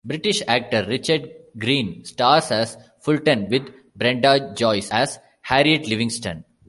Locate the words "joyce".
4.57-4.89